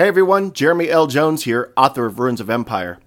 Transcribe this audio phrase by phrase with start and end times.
[0.00, 1.06] Hey everyone, Jeremy L.
[1.08, 3.00] Jones here, author of Ruins of Empire.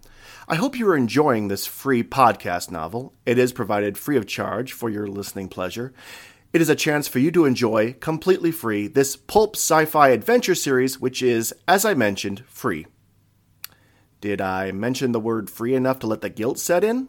[0.48, 3.16] I hope you are enjoying this free podcast novel.
[3.26, 5.92] It is provided free of charge for your listening pleasure.
[6.54, 10.54] It is a chance for you to enjoy, completely free, this pulp sci fi adventure
[10.54, 12.86] series, which is, as I mentioned, free.
[14.22, 17.08] Did I mention the word free enough to let the guilt set in?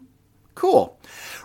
[0.55, 0.97] Cool.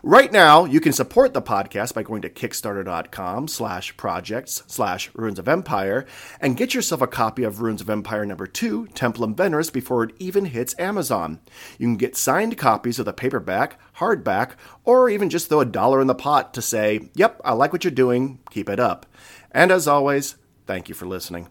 [0.04, 5.40] Right now, you can support the podcast by going to kickstarter.com slash projects slash ruins
[5.40, 6.06] of empire
[6.40, 10.14] and get yourself a copy of Ruins of Empire number 2, Templum Veneris, before it
[10.20, 11.40] even hits Amazon.
[11.76, 14.52] You can get signed copies of the paperback, hardback,
[14.84, 17.82] or even just throw a dollar in the pot to say, yep, I like what
[17.82, 19.06] you're doing, keep it up.
[19.50, 20.36] And as always,
[20.66, 21.48] thank you for listening.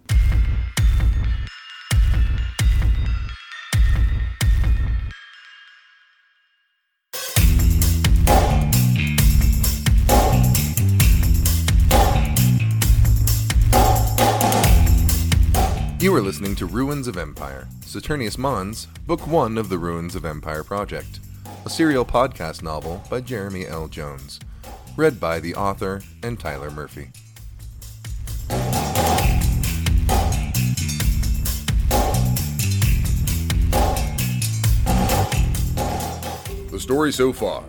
[16.01, 20.23] You are listening to Ruins of Empire, Saturnius Mons, Book 1 of the Ruins of
[20.23, 21.19] Empire Project,
[21.65, 23.89] a serial podcast novel by Jeremy L.
[23.89, 24.39] Jones,
[24.95, 27.09] read by the author and Tyler Murphy.
[36.71, 37.65] The story so far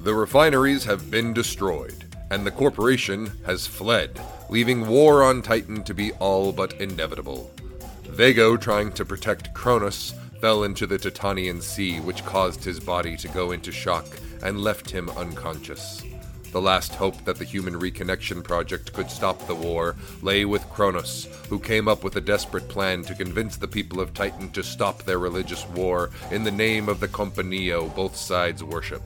[0.00, 2.03] The refineries have been destroyed,
[2.34, 7.48] and the corporation has fled leaving war on Titan to be all but inevitable.
[8.02, 13.28] Vago, trying to protect Cronus, fell into the Titanian Sea, which caused his body to
[13.28, 14.04] go into shock
[14.42, 16.02] and left him unconscious.
[16.50, 21.28] The last hope that the Human Reconnection Project could stop the war lay with Cronus,
[21.48, 25.04] who came up with a desperate plan to convince the people of Titan to stop
[25.04, 29.02] their religious war in the name of the Companio both sides worship.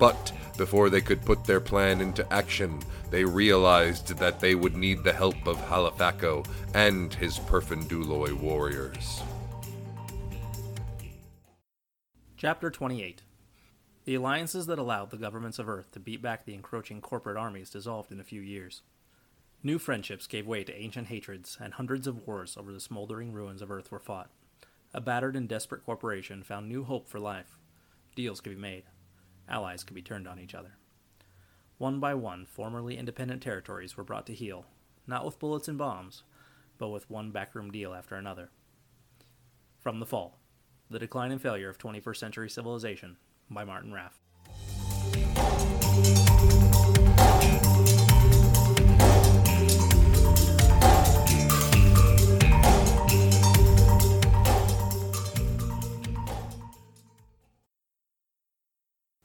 [0.00, 5.04] But before they could put their plan into action, they realized that they would need
[5.04, 9.22] the help of Halifaco and his Perfunduloi warriors.
[12.38, 13.20] Chapter 28
[14.06, 17.68] The alliances that allowed the governments of Earth to beat back the encroaching corporate armies
[17.68, 18.80] dissolved in a few years.
[19.62, 23.60] New friendships gave way to ancient hatreds, and hundreds of wars over the smoldering ruins
[23.60, 24.30] of Earth were fought.
[24.94, 27.58] A battered and desperate corporation found new hope for life.
[28.16, 28.84] Deals could be made.
[29.50, 30.76] Allies could be turned on each other.
[31.78, 34.66] One by one, formerly independent territories were brought to heel,
[35.06, 36.22] not with bullets and bombs,
[36.78, 38.50] but with one backroom deal after another.
[39.80, 40.38] From the Fall
[40.88, 43.16] The Decline and Failure of 21st Century Civilization
[43.50, 44.20] by Martin Raff.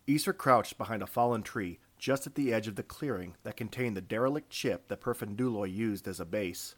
[0.07, 3.97] Isra crouched behind a fallen tree just at the edge of the clearing that contained
[3.97, 6.75] the derelict ship that Perfunduloi used as a base.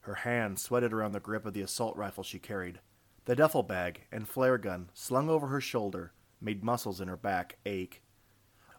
[0.00, 2.80] Her hand sweated around the grip of the assault rifle she carried.
[3.26, 7.58] The duffel bag and flare gun slung over her shoulder made muscles in her back
[7.64, 8.02] ache.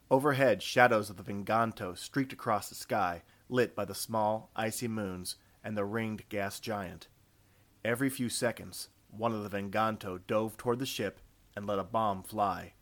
[0.09, 5.37] Overhead, shadows of the Venganto streaked across the sky, lit by the small, icy moons
[5.63, 7.07] and the ringed gas giant.
[7.85, 11.21] Every few seconds, one of the Venganto dove toward the ship
[11.55, 12.73] and let a bomb fly.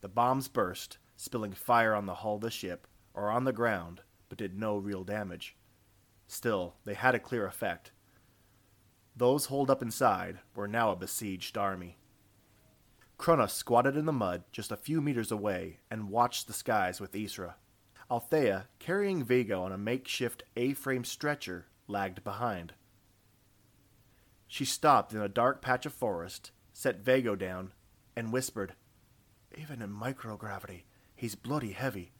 [0.00, 4.02] The bombs burst, spilling fire on the hull of the ship or on the ground,
[4.28, 5.56] but did no real damage.
[6.26, 7.90] Still, they had a clear effect.
[9.16, 11.98] Those holed up inside were now a besieged army.
[13.16, 17.12] Cronus squatted in the mud just a few meters away and watched the skies with
[17.12, 17.54] Isra.
[18.10, 22.74] Althea, carrying Vago on a makeshift A frame stretcher, lagged behind.
[24.46, 27.72] She stopped in a dark patch of forest, set Vago down,
[28.14, 28.74] and whispered,
[29.58, 30.82] Even in microgravity,
[31.18, 32.12] He's bloody heavy.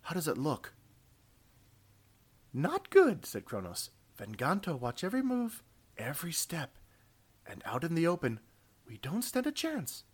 [0.00, 0.72] How does it look?
[2.54, 3.90] Not good, said Cronus.
[4.18, 5.62] Venganto watch every move,
[5.98, 6.78] every step.
[7.46, 8.40] And out in the open,
[8.88, 10.04] we don't stand a chance.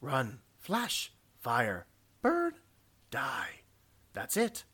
[0.00, 1.86] Run, flash, fire,
[2.22, 2.54] burn,
[3.12, 3.60] die.
[4.12, 4.64] That's it.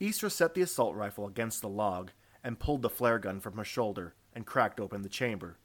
[0.00, 2.12] Isra set the assault rifle against the log
[2.44, 5.58] and pulled the flare gun from her shoulder and cracked open the chamber.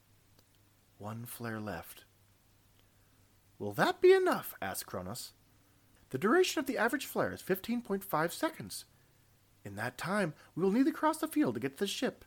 [0.98, 2.06] One flare left.
[3.62, 4.56] Will that be enough?
[4.60, 5.34] asked Cronus.
[6.10, 8.86] The duration of the average flare is 15.5 seconds.
[9.64, 12.26] In that time, we will need to cross the field to get to the ship.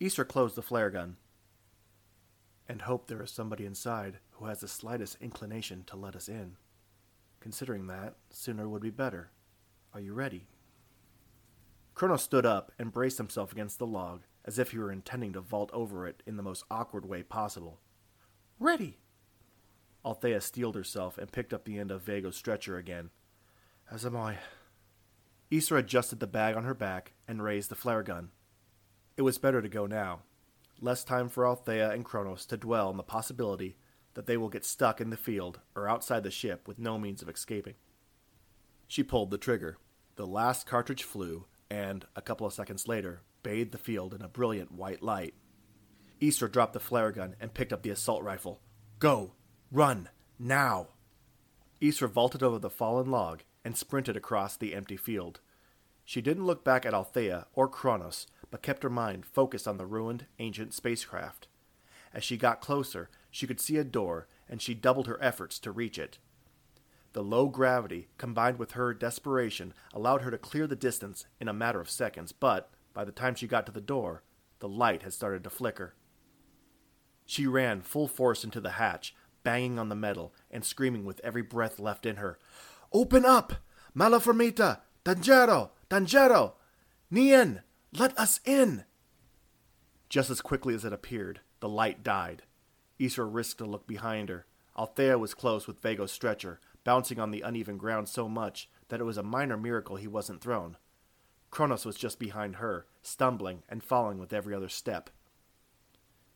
[0.00, 1.16] Isra closed the flare gun.
[2.68, 6.54] And hope there is somebody inside who has the slightest inclination to let us in.
[7.40, 9.32] Considering that, sooner would be better.
[9.92, 10.46] Are you ready?
[11.94, 15.40] Cronus stood up and braced himself against the log, as if he were intending to
[15.40, 17.80] vault over it in the most awkward way possible.
[18.60, 18.98] Ready!
[20.04, 23.10] Althea steeled herself and picked up the end of Vago's stretcher again.
[23.90, 24.38] As am I.
[25.50, 28.30] Isra adjusted the bag on her back and raised the flare gun.
[29.16, 30.22] It was better to go now.
[30.80, 33.76] less time for Althea and Cronus to dwell on the possibility
[34.14, 37.22] that they will get stuck in the field or outside the ship with no means
[37.22, 37.74] of escaping.
[38.88, 39.78] She pulled the trigger.
[40.16, 44.28] The last cartridge flew, and, a couple of seconds later, bathed the field in a
[44.28, 45.34] brilliant white light.
[46.20, 48.60] Isra dropped the flare gun and picked up the assault rifle.
[48.98, 49.32] Go!
[49.72, 50.10] Run!
[50.38, 50.88] Now!
[51.80, 55.40] Isra vaulted over the fallen log and sprinted across the empty field.
[56.04, 59.86] She didn't look back at Althea or Cronus, but kept her mind focused on the
[59.86, 61.48] ruined ancient spacecraft.
[62.12, 65.72] As she got closer, she could see a door, and she doubled her efforts to
[65.72, 66.18] reach it.
[67.14, 71.54] The low gravity, combined with her desperation, allowed her to clear the distance in a
[71.54, 74.22] matter of seconds, but by the time she got to the door,
[74.58, 75.94] the light had started to flicker.
[77.24, 81.42] She ran full force into the hatch, banging on the metal and screaming with every
[81.42, 82.38] breath left in her.
[82.92, 83.54] Open up!
[83.96, 84.80] Malaformita!
[85.04, 85.70] Dangereux!
[85.90, 86.52] Dangereux!
[87.10, 87.62] Nien!
[87.92, 88.84] Let us in!
[90.08, 92.42] Just as quickly as it appeared, the light died.
[93.00, 94.46] Isra risked a look behind her.
[94.78, 99.04] Althea was close with Vago's stretcher, bouncing on the uneven ground so much that it
[99.04, 100.76] was a minor miracle he wasn't thrown.
[101.50, 105.10] Cronus was just behind her, stumbling and falling with every other step.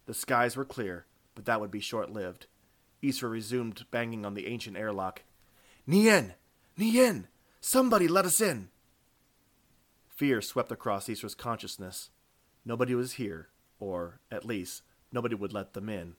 [0.04, 2.46] The skies were clear, but that would be short lived.
[3.02, 5.22] Isra resumed banging on the ancient airlock.
[5.86, 6.34] Nien!
[6.76, 7.28] Nien!
[7.60, 8.68] Somebody let us in!
[10.08, 12.10] Fear swept across Isra's consciousness.
[12.64, 13.48] Nobody was here,
[13.78, 14.82] or, at least,
[15.12, 16.16] nobody would let them in.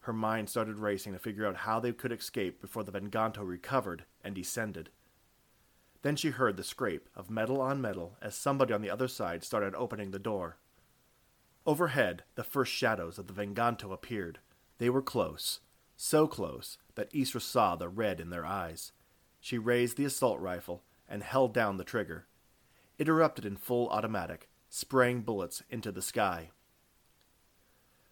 [0.00, 4.04] Her mind started racing to figure out how they could escape before the Venganto recovered
[4.22, 4.90] and descended.
[6.02, 9.42] Then she heard the scrape of metal on metal as somebody on the other side
[9.42, 10.58] started opening the door.
[11.66, 14.38] Overhead, the first shadows of the Venganto appeared.
[14.78, 15.60] They were close,
[15.96, 18.92] so close that Isra saw the red in their eyes.
[19.40, 22.26] She raised the assault rifle and held down the trigger.
[22.98, 26.50] It erupted in full automatic, spraying bullets into the sky.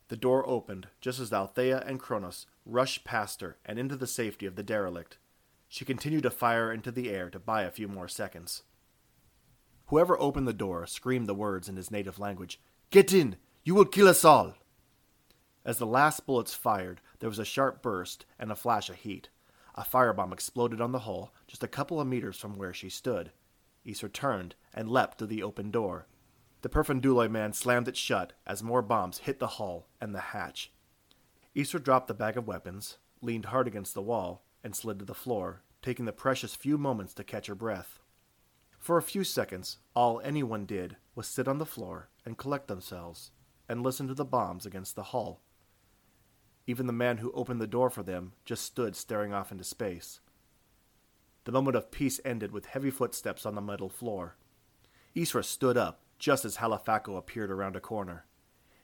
[0.09, 4.47] The door opened just as Althea and Cronus rushed past her and into the safety
[4.47, 5.19] of the derelict.
[5.69, 8.63] She continued to fire into the air to buy a few more seconds.
[9.87, 12.61] Whoever opened the door screamed the words in his native language
[12.91, 13.37] Get in!
[13.65, 14.55] You will kill us all!
[15.65, 19.31] As the last bullets fired, there was a sharp burst and a flash of heat.
[19.75, 23.33] A firebomb exploded on the hull just a couple of meters from where she stood.
[23.87, 26.07] Isra turned and leapt to the open door.
[26.61, 30.71] The Perfunduloy man slammed it shut as more bombs hit the hull and the hatch.
[31.57, 35.15] Isra dropped the bag of weapons, leaned hard against the wall, and slid to the
[35.15, 38.01] floor, taking the precious few moments to catch her breath.
[38.79, 43.31] For a few seconds, all anyone did was sit on the floor and collect themselves
[43.69, 45.41] and listen to the bombs against the hull.
[46.67, 50.21] Even the man who opened the door for them just stood staring off into space.
[51.45, 54.37] The moment of peace ended with heavy footsteps on the metal floor.
[55.15, 58.25] Isra stood up just as Halifaco appeared around a corner.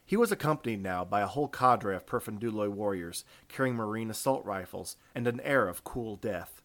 [0.04, 4.96] He was accompanied now by a whole cadre of Perfunduloy warriors carrying marine assault rifles
[5.14, 6.60] and an air of cool death.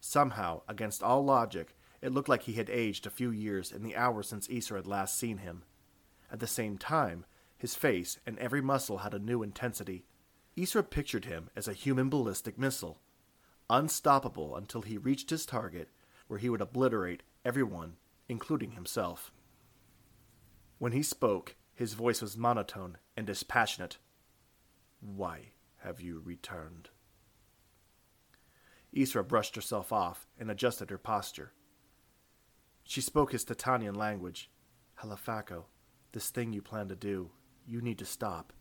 [0.00, 3.96] Somehow, against all logic, it looked like he had aged a few years in the
[3.96, 5.64] hours since Isra had last seen him.
[6.32, 7.26] At the same time,
[7.58, 10.06] his face and every muscle had a new intensity.
[10.60, 13.00] Isra pictured him as a human ballistic missile,
[13.70, 15.88] unstoppable until he reached his target,
[16.26, 17.96] where he would obliterate everyone,
[18.28, 19.32] including himself.
[20.78, 23.96] When he spoke, his voice was monotone and dispassionate.
[25.00, 26.90] Why have you returned?
[28.94, 31.52] Isra brushed herself off and adjusted her posture.
[32.84, 34.50] She spoke his Titanian language.
[35.00, 35.64] Halifaco,
[36.12, 37.30] this thing you plan to do,
[37.66, 38.52] you need to stop.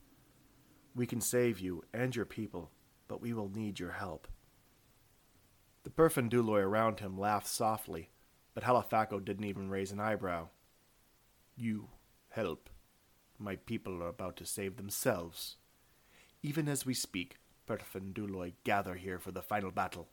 [0.95, 2.71] We can save you and your people,
[3.07, 4.27] but we will need your help.
[5.83, 8.09] The Perfunduloy around him laughed softly,
[8.53, 10.49] but Halifaco didn't even raise an eyebrow.
[11.55, 11.89] You
[12.29, 12.69] Help.
[13.39, 15.55] My people are about to save themselves.
[16.43, 20.09] Even as we speak, Perfunduloy gather here for the final battle.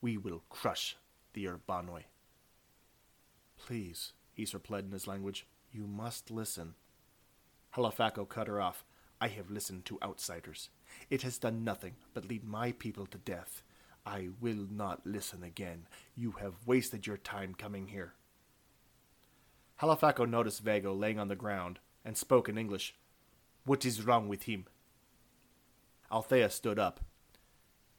[0.00, 0.96] We will crush
[1.32, 2.04] the Urbanoi.
[3.56, 6.74] Please, Isra pled in his language, you must listen.
[7.74, 8.84] Halifaco cut her off.
[9.20, 10.70] I have listened to outsiders.
[11.10, 13.62] It has done nothing but lead my people to death.
[14.06, 15.86] I will not listen again.
[16.16, 18.14] You have wasted your time coming here.
[19.80, 22.94] Halifaco noticed Vago laying on the ground and spoke in English.
[23.64, 24.66] What is wrong with him?
[26.10, 27.00] Althea stood up.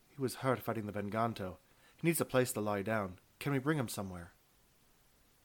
[0.10, 1.58] He was hurt fighting the Venganto.
[2.02, 3.20] He needs a place to lie down.
[3.40, 4.32] Can we bring him somewhere?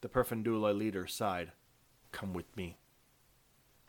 [0.01, 1.53] The Perfunduloy leader sighed.
[2.11, 2.79] Come with me.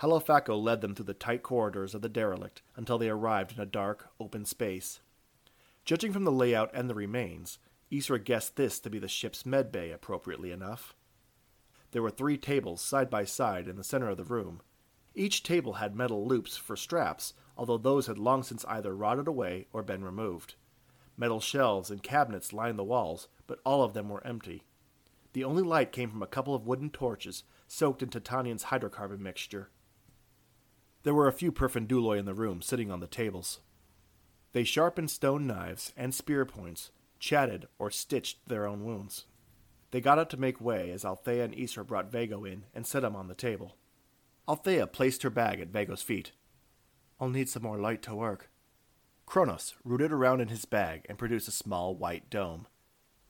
[0.01, 3.65] Halifaco led them through the tight corridors of the derelict until they arrived in a
[3.65, 4.99] dark, open space.
[5.85, 7.59] Judging from the layout and the remains,
[7.91, 10.95] Isra guessed this to be the ship's medbay appropriately enough.
[11.91, 14.61] There were three tables side by side in the center of the room.
[15.13, 19.67] Each table had metal loops for straps, although those had long since either rotted away
[19.71, 20.55] or been removed.
[21.15, 24.63] Metal shelves and cabinets lined the walls, but all of them were empty.
[25.31, 29.69] The only light came from a couple of wooden torches soaked in Titanian's hydrocarbon mixture.
[31.05, 33.59] There were a few Perfunduloi in the room, sitting on the tables.
[34.53, 39.25] They sharpened stone knives and spear points, chatted, or stitched their own wounds.
[39.91, 43.03] They got up to make way as Althea and Isra brought Vago in and set
[43.03, 43.77] him on the table.
[44.49, 46.31] Althea placed her bag at Vago's feet.
[47.19, 48.49] I'll need some more light to work.
[49.27, 52.65] Cronus rooted around in his bag and produced a small white dome.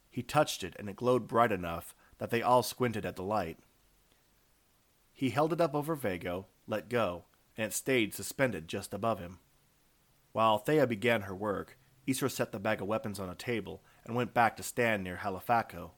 [0.09, 3.59] He touched it and it glowed bright enough that they all squinted at the light.
[5.11, 7.25] He held it up over Vago, let go,
[7.57, 9.39] and it stayed suspended just above him.
[10.31, 14.15] While Althea began her work, Isra set the bag of weapons on a table and
[14.15, 15.91] went back to stand near Halifaco.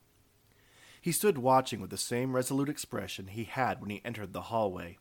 [1.01, 4.97] He stood watching with the same resolute expression he had when he entered the hallway.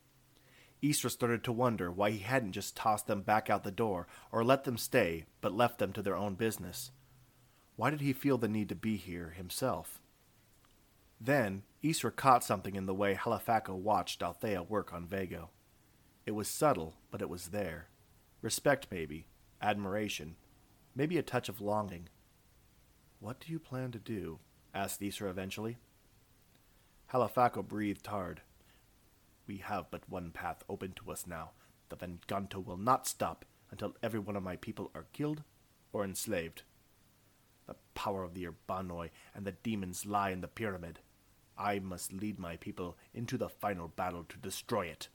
[0.81, 4.43] Isra started to wonder why he hadn't just tossed them back out the door or
[4.43, 6.91] let them stay, but left them to their own business.
[7.75, 9.99] Why did he feel the need to be here himself?
[11.19, 15.49] Then, Isra caught something in the way Halifaco watched Althea work on Vago.
[16.27, 17.87] It was subtle, but it was there.
[18.41, 19.27] Respect, maybe.
[19.61, 20.35] Admiration.
[20.93, 22.09] Maybe a touch of longing.
[23.21, 24.39] What do you plan to do?
[24.73, 25.77] asked Isra eventually.
[27.13, 28.41] Halifaco breathed hard.
[29.47, 31.51] We have but one path open to us now.
[31.87, 35.43] The Venganto will not stop until every one of my people are killed
[35.93, 36.63] or enslaved.
[37.67, 40.99] The power of the Urbanoi and the demons lie in the pyramid.
[41.57, 45.07] I must lead my people into the final battle to destroy it.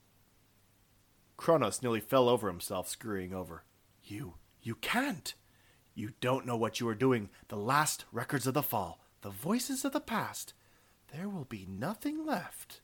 [1.43, 3.65] Cronus nearly fell over himself, scurrying over.
[4.05, 5.35] You, you can't!
[5.93, 7.31] You don't know what you are doing.
[7.49, 10.55] The last records of the fall, the voices of the past.
[11.13, 12.81] There will be nothing left.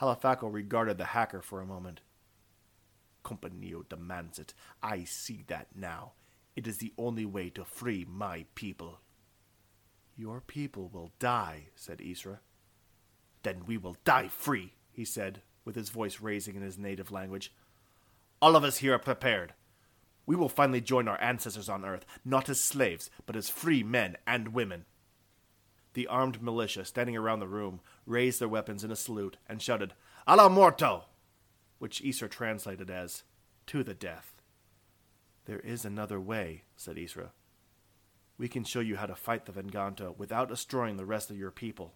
[0.00, 2.00] Halifaco regarded the hacker for a moment.
[3.24, 4.52] Compañía demands it.
[4.82, 6.14] I see that now.
[6.56, 8.98] It is the only way to free my people.
[10.16, 12.38] Your people will die, said Isra.
[13.44, 17.52] Then we will die free, he said, with his voice raising in his native language.
[18.40, 19.52] All of us here are prepared.
[20.24, 24.16] We will finally join our ancestors on Earth, not as slaves, but as free men
[24.26, 24.86] and women.
[25.92, 29.92] The armed militia standing around the room raised their weapons in a salute and shouted,
[30.26, 31.04] A la morto!
[31.78, 33.24] which Isra translated as,
[33.66, 34.40] To the death.
[35.44, 37.32] There is another way, said Isra.
[38.38, 41.50] We can show you how to fight the Venganto without destroying the rest of your
[41.50, 41.92] people.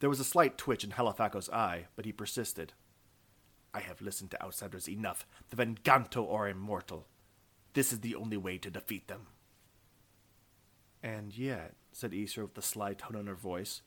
[0.00, 2.72] There was a slight twitch in Halifaco's eye, but he persisted.
[3.74, 5.26] I have listened to outsiders enough.
[5.50, 7.06] The Venganto are immortal.
[7.74, 9.26] This is the only way to defeat them.
[11.02, 13.82] And yet, said Isra with a sly tone in her voice,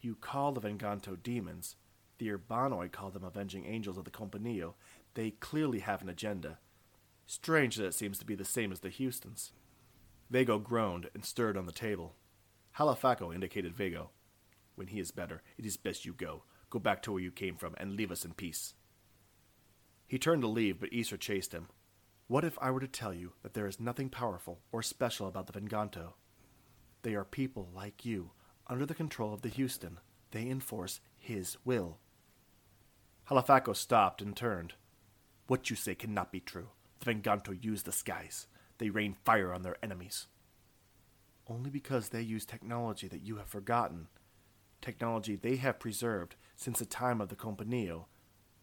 [0.00, 1.76] you call the Venganto demons.
[2.18, 4.74] The Urbanoi call them avenging angels of the Compañía.
[5.14, 6.58] They clearly have an agenda.
[7.26, 9.52] Strange that it seems to be the same as the Houstons.
[10.30, 12.14] Vago groaned and stirred on the table.
[12.78, 14.10] Halifaco indicated Vago.
[14.74, 16.44] When he is better, it is best you go.
[16.70, 18.74] Go back to where you came from and leave us in peace.
[20.06, 21.68] He turned to leave, but Isra chased him.
[22.26, 25.46] What if I were to tell you that there is nothing powerful or special about
[25.46, 26.14] the Venganto?
[27.02, 28.30] They are people like you,
[28.66, 29.98] under the control of the Houston.
[30.30, 31.98] They enforce his will.
[33.28, 34.74] Halifaco stopped and turned.
[35.46, 36.68] What you say cannot be true.
[37.00, 38.46] The Venganto use the skies.
[38.78, 40.26] They rain fire on their enemies.
[41.46, 44.08] Only because they use technology that you have forgotten.
[44.84, 48.04] Technology they have preserved since the time of the Compañía,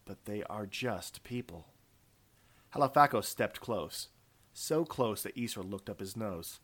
[0.06, 1.66] but they are just people.
[2.76, 4.10] Halifaco stepped close,
[4.54, 6.60] so close that Isra looked up his nose.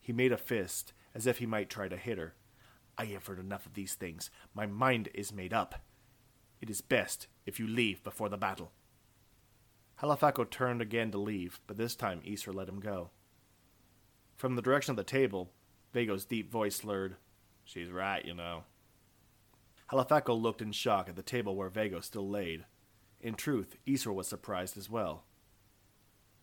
[0.00, 2.36] He made a fist, as if he might try to hit her.
[2.96, 4.30] I have heard enough of these things.
[4.54, 5.82] My mind is made up.
[6.60, 8.70] It is best if you leave before the battle.
[10.00, 13.10] Halifaco turned again to leave, but this time Isra let him go.
[14.36, 15.50] From the direction of the table,
[15.92, 17.16] Vago's deep voice slurred,
[17.64, 18.62] She's right, you know.
[19.90, 22.64] Halifaco looked in shock at the table where Vago still laid.
[23.20, 25.24] In truth, Isra was surprised as well.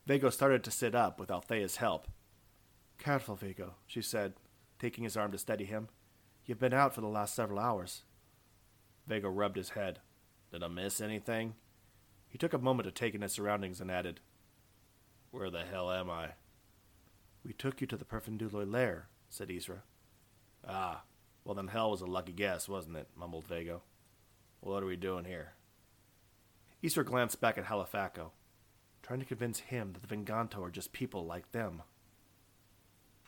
[0.06, 2.08] Vago started to sit up with Althea's help.
[2.98, 4.34] Careful, Vago, she said,
[4.80, 5.90] taking his arm to steady him.
[6.46, 8.04] You've been out for the last several hours.
[9.08, 10.00] Vago rubbed his head.
[10.52, 11.56] Did I miss anything?
[12.28, 14.20] He took a moment to take in his surroundings and added,
[15.32, 16.32] Where the hell am I?
[17.46, 19.82] We took you to the Perfunduloi lair, said Isra.
[20.68, 21.04] Ah,
[21.46, 23.08] well then hell was a lucky guess, wasn't it?
[23.16, 23.82] mumbled Vago.
[24.62, 25.54] What are we doing here?
[26.84, 28.32] Isra glanced back at Halifaco,
[29.02, 31.82] trying to convince him that the Venganto are just people like them.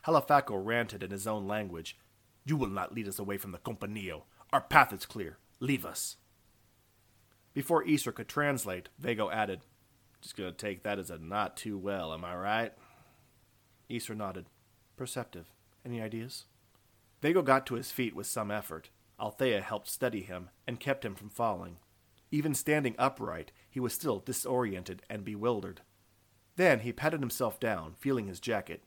[0.06, 1.98] Halifaco ranted in his own language.
[2.44, 4.22] You will not lead us away from the Compañía.
[4.52, 5.38] Our path is clear.
[5.58, 6.16] Leave us.
[7.54, 9.62] Before Isra could translate, Vago added,
[10.20, 12.72] Just gonna take that as a not too well, am I right?
[13.90, 14.46] Isra nodded.
[14.96, 15.46] Perceptive.
[15.84, 16.44] Any ideas?
[17.22, 18.90] Vago got to his feet with some effort.
[19.18, 21.78] Althea helped steady him and kept him from falling.
[22.30, 25.80] Even standing upright, he was still disoriented and bewildered.
[26.56, 28.82] Then he patted himself down, feeling his jacket.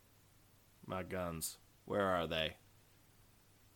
[0.85, 1.57] My guns.
[1.85, 2.57] Where are they?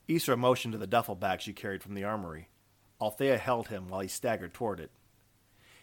[0.07, 2.49] Isra motioned to the duffel bag she carried from the armory.
[3.01, 4.91] Althea held him while he staggered toward it.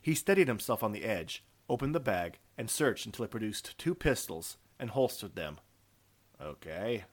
[0.02, 3.94] He steadied himself on the edge, opened the bag, and searched until it produced two
[3.94, 5.58] pistols and holstered them.
[6.40, 7.04] Okay,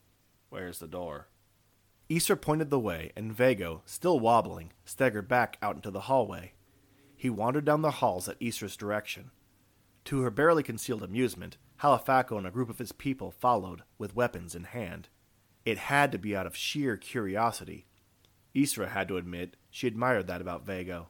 [0.50, 1.28] where's the door?
[2.10, 6.54] Isra pointed the way, and Vago, still wobbling, staggered back out into the hallway.
[7.16, 9.32] He wandered down the halls at Isra's direction.
[10.06, 14.56] To her barely concealed amusement, Halifaco and a group of his people followed, with weapons
[14.56, 15.10] in hand.
[15.66, 17.88] It had to be out of sheer curiosity.
[18.56, 21.10] Isra had to admit she admired that about Vago.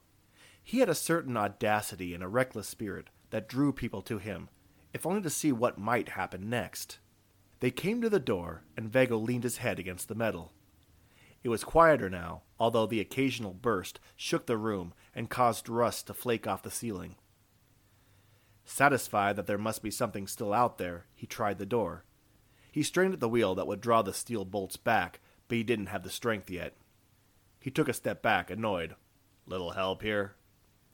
[0.64, 4.50] He had a certain audacity and a reckless spirit that drew people to him,
[4.94, 6.98] if only to see what might happen next.
[7.60, 10.54] They came to the door, and Vago leaned his head against the metal.
[11.44, 16.14] It was quieter now, although the occasional burst shook the room and caused rust to
[16.14, 17.16] flake off the ceiling.
[18.66, 22.04] Satisfied that there must be something still out there, he tried the door.
[22.72, 25.88] He strained at the wheel that would draw the steel bolts back, but he didn't
[25.88, 26.76] have the strength yet.
[27.60, 28.96] He took a step back, annoyed.
[29.46, 30.36] Little help here?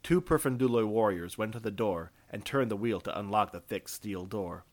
[0.03, 3.87] Two Perfunduloy warriors went to the door and turned the wheel to unlock the thick
[3.87, 4.65] steel door.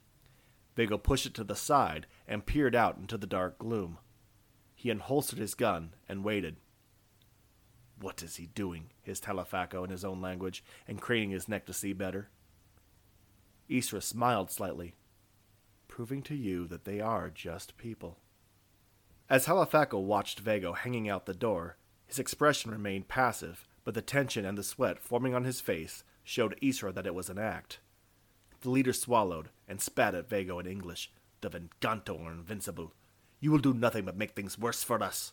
[0.77, 3.99] Vago pushed it to the side and peered out into the dark gloom.
[4.81, 6.57] He unholstered his gun and waited.
[8.01, 8.93] What is he doing?
[9.03, 12.31] hissed Halifaco in his own language, and craning his neck to see better.
[13.69, 14.95] Isra smiled slightly,
[15.87, 18.21] proving to you that they are just people.
[19.29, 24.47] As Halifaco watched Vago hanging out the door, his expression remained passive, but the tension
[24.47, 27.81] and the sweat forming on his face showed Isra that it was an act.
[28.63, 31.13] The leader swallowed and spat at Vago in English.
[31.43, 32.95] The Venganto are invincible.
[33.41, 35.33] You will do nothing but make things worse for us.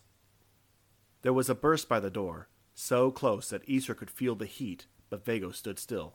[1.22, 4.86] There was a burst by the door, so close that Isra could feel the heat,
[5.10, 6.14] but Vago stood still.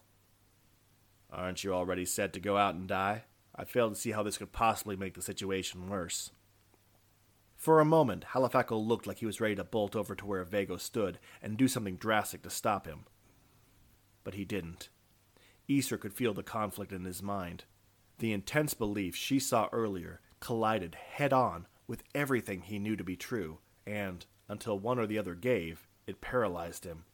[1.31, 3.23] Aren't you already set to go out and die?
[3.55, 6.31] I fail to see how this could possibly make the situation worse.
[7.55, 10.77] For a moment, Halifaco looked like he was ready to bolt over to where Vago
[10.77, 13.05] stood and do something drastic to stop him.
[14.23, 14.89] But he didn't.
[15.69, 17.65] Isra could feel the conflict in his mind.
[18.19, 23.15] The intense belief she saw earlier collided head on with everything he knew to be
[23.15, 27.05] true, and, until one or the other gave, it paralyzed him.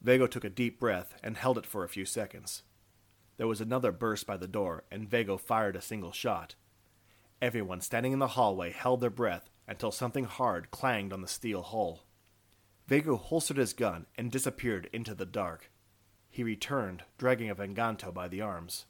[0.00, 2.62] Vago took a deep breath and held it for a few seconds.
[3.36, 6.54] There was another burst by the door, and Vago fired a single shot.
[7.40, 11.62] Everyone standing in the hallway held their breath until something hard clanged on the steel
[11.62, 12.04] hull.
[12.88, 15.70] Vago holstered his gun and disappeared into the dark.
[16.30, 18.86] He returned, dragging a Venganto by the arms.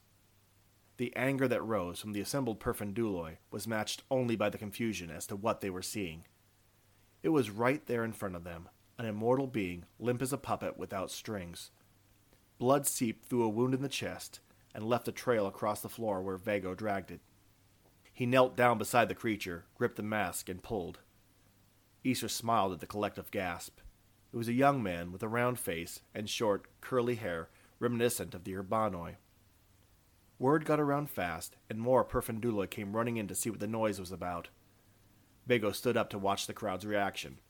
[0.98, 5.28] The anger that rose from the assembled Perfunduloi was matched only by the confusion as
[5.28, 6.24] to what they were seeing.
[7.22, 10.76] It was right there in front of them, an immortal being, limp as a puppet
[10.76, 11.70] without strings.
[12.58, 14.40] Blood seeped through a wound in the chest
[14.74, 17.20] and left a trail across the floor where Vago dragged it.
[18.12, 20.98] He knelt down beside the creature, gripped the mask, and pulled.
[22.04, 23.78] Isra smiled at the collective gasp.
[24.32, 28.42] It was a young man with a round face and short, curly hair reminiscent of
[28.42, 29.14] the Urbanoi.
[30.40, 33.98] Word got around fast, and more Perfundula came running in to see what the noise
[33.98, 34.50] was about.
[35.48, 37.40] Vago stood up to watch the crowd's reaction.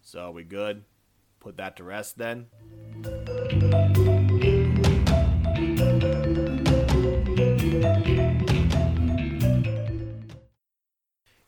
[0.00, 0.84] So, we good?
[1.40, 2.46] Put that to rest then?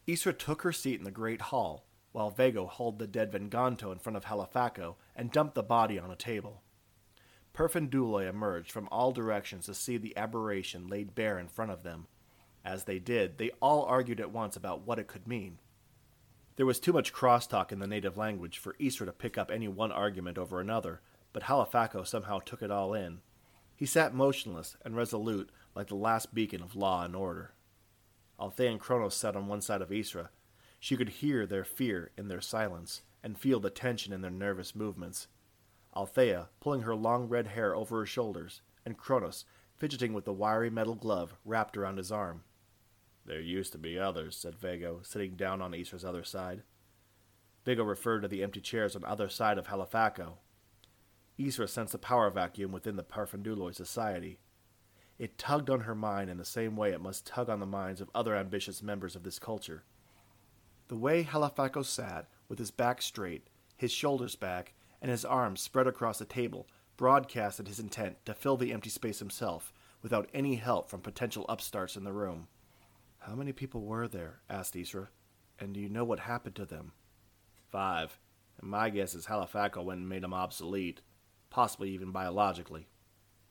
[0.08, 4.00] Isra took her seat in the great hall, while Vago hauled the dead Venganto in
[4.00, 6.62] front of Halifaco and dumped the body on a table.
[7.59, 12.07] Perfunduli emerged from all directions to see the aberration laid bare in front of them.
[12.64, 15.59] As they did, they all argued at once about what it could mean.
[16.55, 19.66] There was too much crosstalk in the native language for Isra to pick up any
[19.66, 21.01] one argument over another,
[21.33, 23.23] but Halifaco somehow took it all in.
[23.75, 27.55] He sat motionless and resolute like the last beacon of law and order.
[28.38, 30.29] Althea and Cronus sat on one side of Isra.
[30.79, 34.77] She could hear their fear in their silence and feel the tension in their nervous
[34.77, 35.27] movements.
[35.98, 39.44] Althea pulling her long red hair over her shoulders, and Cronus
[39.76, 42.44] fidgeting with the wiry metal glove wrapped around his arm.
[43.26, 46.62] There used to be others, said Vago, sitting down on Isra's other side.
[47.64, 50.34] Vago referred to the empty chairs on either side of Halifaco.
[51.37, 54.38] Isra sensed a power vacuum within the Parfunduloy society.
[55.18, 58.00] It tugged on her mind in the same way it must tug on the minds
[58.00, 59.82] of other ambitious members of this culture.
[60.87, 65.87] The way Halifaco sat, with his back straight, his shoulders back, and his arms spread
[65.87, 70.90] across the table broadcasted his intent to fill the empty space himself without any help
[70.90, 72.48] from potential upstarts in the room.
[73.20, 74.40] How many people were there?
[74.50, 75.08] asked Isra.
[75.61, 76.92] And do you know what happened to them?
[77.70, 78.18] Five.
[78.61, 81.00] And my guess is Halifaco went and made them obsolete,
[81.50, 82.88] possibly even biologically.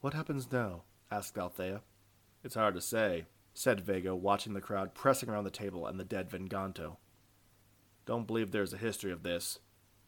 [0.01, 0.83] What happens now?
[1.11, 1.81] asked Althea.
[2.43, 6.03] It's hard to say, said Vago, watching the crowd pressing around the table and the
[6.03, 6.97] dead Venganto.
[8.05, 9.59] Don't believe there's a history of this.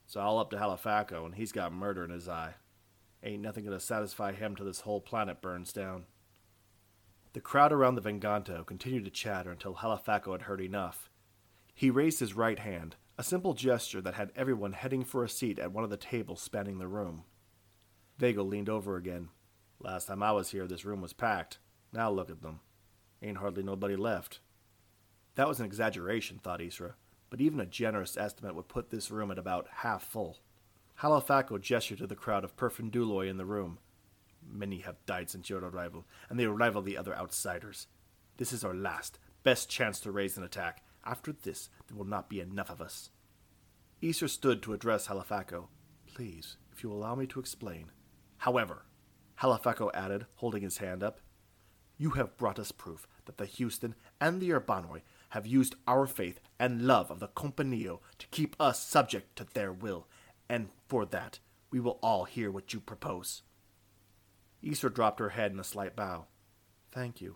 [0.10, 2.56] It's all up to Halifaco, and he's got murder in his eye.
[3.22, 6.06] Ain't nothing gonna satisfy him till this whole planet burns down.
[7.34, 11.12] The crowd around the Venganto continued to chatter until Halifaco had heard enough.
[11.76, 15.60] He raised his right hand, a simple gesture that had everyone heading for a seat
[15.60, 17.26] at one of the tables spanning the room.
[18.18, 19.30] Vago leaned over again.
[19.80, 21.60] Last time I was here, this room was packed.
[21.94, 22.62] Now look at them.
[23.22, 24.40] Ain't hardly nobody left.
[25.36, 26.94] That was an exaggeration, thought Isra,
[27.30, 30.40] but even a generous estimate would put this room at about half full.
[31.02, 33.80] Halifaco gestured to the crowd of Perfunduloi in the room.
[34.46, 37.88] Many have died since your arrival, and they rival the other outsiders.
[38.38, 40.84] This is our last, best chance to raise an attack.
[41.06, 43.12] After this, there will not be enough of us.
[44.02, 45.68] Isra stood to address Halifaco.
[46.08, 47.92] Please, if you allow me to explain.
[48.38, 48.86] However,
[49.42, 51.20] Halifaco added, holding his hand up,
[51.98, 56.40] you have brought us proof that the Houston and the Urbanoi have used our faith
[56.60, 60.08] and love of the Compañía to keep us subject to their will,
[60.50, 61.40] and for that
[61.72, 63.44] we will all hear what you propose.
[64.64, 66.26] Isra dropped her head in a slight bow.
[66.92, 67.36] Thank you.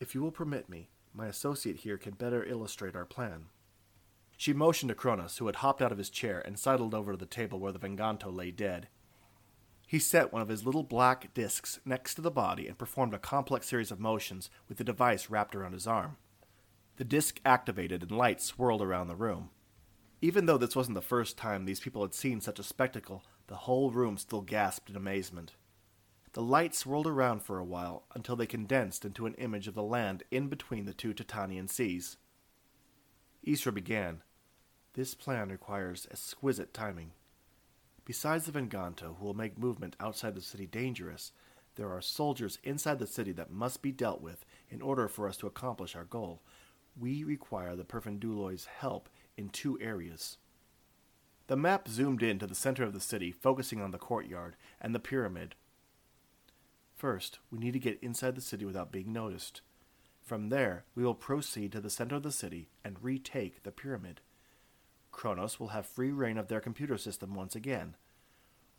[0.00, 3.46] If you will permit me, my associate here can better illustrate our plan.
[4.36, 7.18] She motioned to Cronus, who had hopped out of his chair and sidled over to
[7.18, 8.88] the table where the Venganto lay dead.
[9.86, 13.18] He set one of his little black discs next to the body and performed a
[13.18, 16.18] complex series of motions with the device wrapped around his arm.
[16.98, 19.50] The disc activated and light swirled around the room.
[20.20, 23.54] Even though this wasn't the first time these people had seen such a spectacle, the
[23.54, 25.54] whole room still gasped in amazement.
[26.32, 29.82] The light swirled around for a while until they condensed into an image of the
[29.84, 32.16] land in between the two Titanian seas.
[33.46, 34.22] Isra began.
[34.94, 37.12] This plan requires exquisite timing.
[38.04, 41.30] Besides the Venganto, who will make movement outside the city dangerous,
[41.76, 45.36] there are soldiers inside the city that must be dealt with in order for us
[45.36, 46.42] to accomplish our goal.
[47.00, 50.38] We require the Perfunduloi's help in two areas.
[51.46, 54.94] The map zoomed in to the center of the city, focusing on the courtyard and
[54.94, 55.54] the pyramid.
[56.96, 59.60] First, we need to get inside the city without being noticed.
[60.22, 64.20] From there, we will proceed to the center of the city and retake the pyramid.
[65.10, 67.96] Cronus will have free reign of their computer system once again.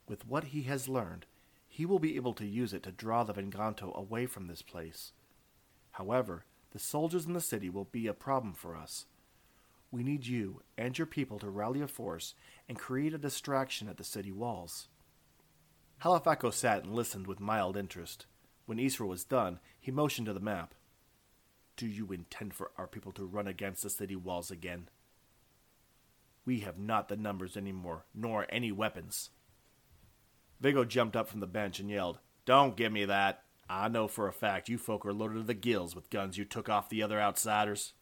[0.07, 1.25] With what he has learned,
[1.67, 5.13] he will be able to use it to draw the Venganto away from this place.
[5.91, 9.05] However, the soldiers in the city will be a problem for us.
[9.91, 12.35] We need you and your people to rally a force
[12.67, 14.87] and create a distraction at the city walls.
[16.03, 18.25] Halifaco sat and listened with mild interest.
[18.65, 20.75] When Isra was done, he motioned to the map.
[21.75, 24.89] Do you intend for our people to run against the city walls again?
[26.45, 29.31] We have not the numbers anymore, nor any weapons.
[30.59, 33.43] Vigo jumped up from the bench and yelled, Don't give me that.
[33.69, 36.45] I know for a fact you folk are loaded to the gills with guns you
[36.45, 37.93] took off the other outsiders.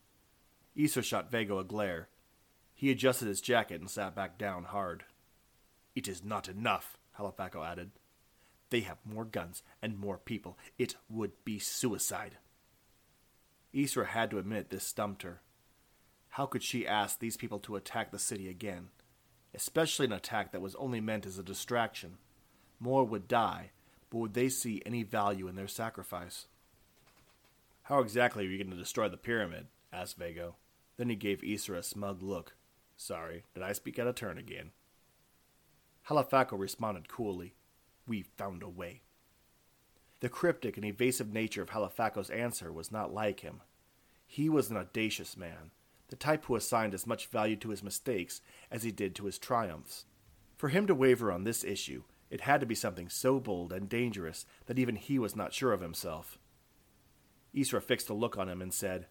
[0.77, 2.07] Isra shot Vago a glare.
[2.73, 5.03] He adjusted his jacket and sat back down hard.
[5.93, 7.91] It is not enough, Halifaco added.
[8.69, 10.57] They have more guns and more people.
[10.77, 12.37] It would be suicide.
[13.73, 15.41] Isra had to admit this stumped her.
[16.29, 18.89] How could she ask these people to attack the city again?
[19.53, 22.19] Especially an attack that was only meant as a distraction.
[22.79, 23.71] More would die,
[24.09, 26.47] but would they see any value in their sacrifice?
[27.83, 29.67] How exactly are you going to destroy the pyramid?
[29.93, 30.55] asked Vago.
[30.97, 32.55] Then he gave Isra a smug look.
[32.97, 34.71] Sorry, did I speak out of turn again?
[36.09, 37.53] Halifaco responded coolly.
[38.07, 39.01] We've found a way.
[40.19, 43.61] The cryptic and evasive nature of Halifaco's answer was not like him.
[44.25, 45.71] He was an audacious man,
[46.09, 48.41] the type who assigned as much value to his mistakes
[48.71, 50.05] as he did to his triumphs.
[50.55, 53.87] For him to waver on this issue, it had to be something so bold and
[53.87, 56.37] dangerous that even he was not sure of himself.
[57.55, 59.07] Isra fixed a look on him and said,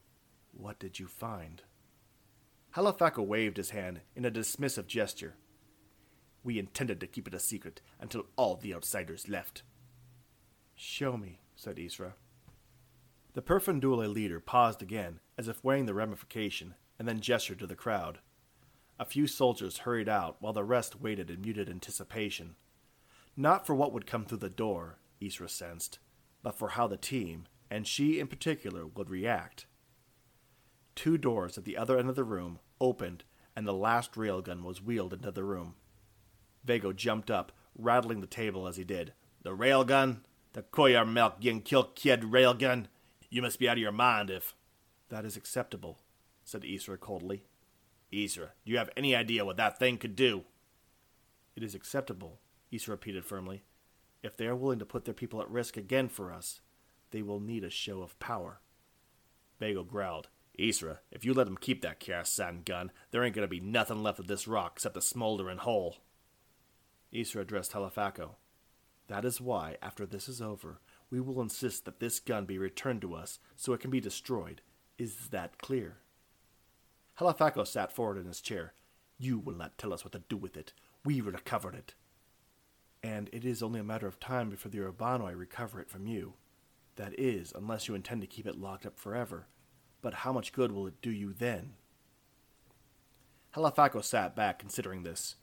[0.52, 1.62] What did you find?
[2.74, 5.36] Halifaco waved his hand in a dismissive gesture.
[6.44, 9.62] We intended to keep it a secret until all the outsiders left.
[10.74, 12.12] Show me, said Isra.
[13.32, 17.74] The Perfundule leader paused again, as if weighing the ramification, and then gestured to the
[17.74, 18.20] crowd.
[18.98, 22.56] A few soldiers hurried out while the rest waited in muted anticipation.
[23.36, 25.98] Not for what would come through the door, Isra sensed,
[26.42, 29.66] but for how the team, and she in particular, would react.
[30.94, 34.82] Two doors at the other end of the room opened, and the last railgun was
[34.82, 35.74] wheeled into the room.
[36.64, 39.12] Vago jumped up, rattling the table as he did.
[39.42, 40.20] The railgun?
[40.54, 42.86] The Koyar milk yin kill kid railgun?
[43.28, 44.54] You must be out of your mind if.
[45.10, 45.98] That is acceptable,
[46.44, 47.44] said Isra coldly.
[48.12, 50.44] Isra, do you have any idea what that thing could do?
[51.54, 52.40] It is acceptable,
[52.72, 53.62] Isra repeated firmly.
[54.22, 56.60] If they are willing to put their people at risk again for us,
[57.10, 58.60] they will need a show of power.
[59.60, 60.28] Vago growled.
[60.58, 64.18] Isra, if you let them keep that Karasan gun, there ain't gonna be nothing left
[64.18, 65.98] of this rock except a smoldering hole.
[67.12, 68.36] Isra addressed Halifaco.
[69.08, 73.02] That is why, after this is over, we will insist that this gun be returned
[73.02, 74.62] to us so it can be destroyed.
[74.98, 75.98] Is that clear?
[77.20, 78.72] Halifaco sat forward in his chair.
[79.18, 80.72] You will not tell us what to do with it.
[81.04, 81.94] We recovered it.
[83.02, 86.34] And it is only a matter of time before the Urbanoi recover it from you.
[86.96, 89.46] That is, unless you intend to keep it locked up forever.
[90.02, 91.74] But how much good will it do you then?
[93.54, 95.36] Halifaco sat back, considering this.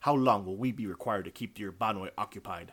[0.00, 2.72] How long will we be required to keep the Urbanoi occupied?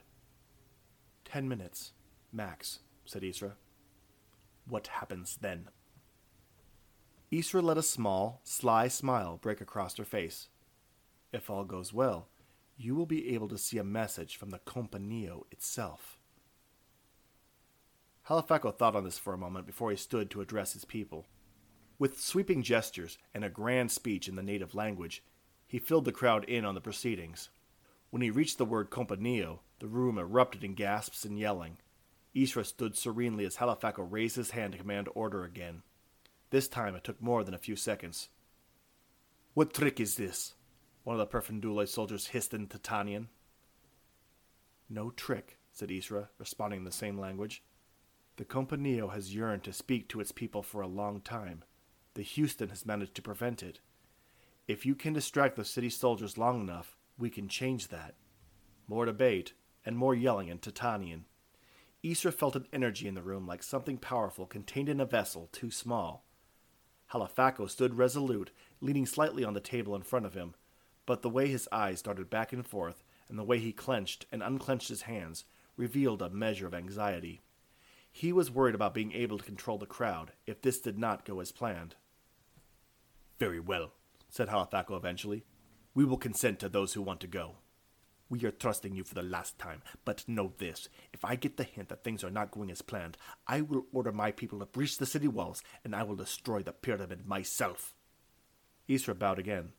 [1.24, 1.94] Ten minutes,
[2.32, 3.54] max, said Isra.
[4.68, 5.70] What happens then?
[7.32, 10.50] Isra let a small, sly smile break across her face.
[11.34, 12.28] If all goes well,
[12.78, 16.18] you will be able to see a message from the Companio itself.
[18.28, 21.26] Halifaco thought on this for a moment before he stood to address his people.
[22.00, 25.24] With sweeping gestures and a grand speech in the native language,
[25.68, 27.50] he filled the crowd in on the proceedings.
[28.10, 31.78] When he reached the word Companio, the room erupted in gasps and yelling.
[32.36, 35.84] Isra stood serenely as Halifaco raised his hand to command order again.
[36.50, 38.30] This time it took more than a few seconds.
[39.54, 40.55] What trick is this?
[41.06, 43.28] One of the Perfendulai soldiers hissed in Titanian.
[44.90, 47.64] No trick, said Isra, responding in the same language.
[48.38, 51.64] The Companio has yearned to speak to its people for a long time.
[52.16, 53.82] The Houston has managed to prevent it.
[54.68, 58.16] If you can distract the city soldiers long enough, we can change that.
[58.88, 59.54] More debate,
[59.86, 61.26] and more yelling in Titanian.
[62.04, 65.70] Isra felt an energy in the room like something powerful contained in a vessel too
[65.70, 66.26] small.
[67.14, 68.50] Halifaco stood resolute,
[68.82, 70.56] leaning slightly on the table in front of him,
[71.06, 74.42] but the way his eyes darted back and forth, and the way he clenched and
[74.42, 75.46] unclenched his hands,
[75.78, 77.42] revealed a measure of anxiety.
[78.12, 81.40] He was worried about being able to control the crowd if this did not go
[81.42, 81.96] as planned.
[83.40, 83.92] Very well,
[84.30, 85.44] said Halifaco eventually.
[85.94, 87.58] We will consent to those who want to go.
[88.28, 90.90] We are trusting you for the last time, but know this.
[91.14, 94.12] If I get the hint that things are not going as planned, I will order
[94.12, 97.94] my people to breach the city walls, and I will destroy the pyramid myself.
[98.90, 99.74] Isra bowed again.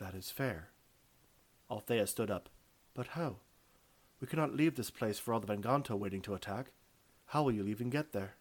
[0.00, 0.70] That is fair.
[1.70, 2.48] Althea stood up.
[2.94, 3.36] But how?
[4.18, 6.72] We cannot leave this place for all the Venganto waiting to attack.
[7.26, 8.34] How will you even get there?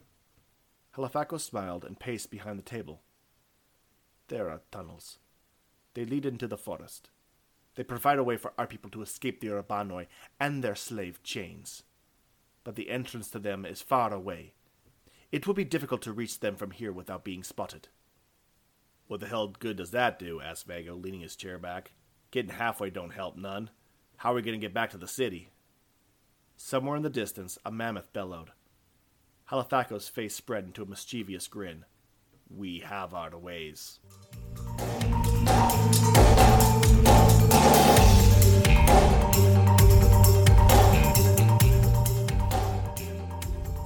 [0.95, 3.01] Halifaco smiled and paced behind the table.
[4.29, 5.19] There are tunnels.
[5.93, 7.09] They lead into the forest.
[7.75, 10.07] They provide a way for our people to escape the Urbanoi
[10.39, 11.83] and their slave chains.
[12.63, 14.53] But the entrance to them is far away.
[15.31, 17.89] It will be difficult to reach them from here without being spotted.
[19.09, 20.39] What the hell good does that do?
[20.39, 21.93] asked Vago, leaning his chair back.
[22.29, 23.71] Getting halfway don't help none.
[24.17, 25.49] How are we going to get back to the city?
[26.55, 28.51] Somewhere in the distance, a mammoth bellowed.
[29.45, 31.85] Halifaco's face spread into a mischievous grin.
[32.55, 33.97] We have our ways.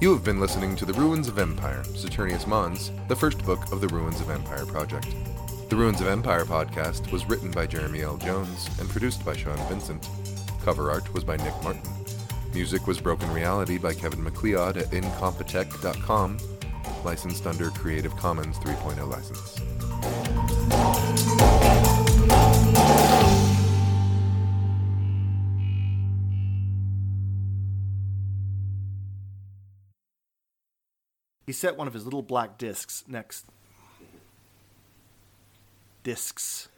[0.04, 3.80] You have been listening to The Ruins of Empire, Saturnius Mons, the first book of
[3.80, 5.06] the Ruins of Empire project.
[5.70, 8.18] The Ruins of Empire podcast was written by Jeremy L.
[8.18, 10.06] Jones and produced by Sean Vincent.
[10.62, 11.90] Cover art was by Nick Martin.
[12.52, 16.36] Music was Broken Reality by Kevin MacLeod at incompetech.com,
[17.02, 19.73] licensed under Creative Commons 3.0 license.
[31.46, 33.46] He set one of his little black discs next.
[36.02, 36.68] Discs.